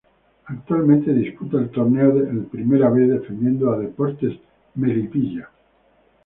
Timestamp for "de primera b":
2.15-3.01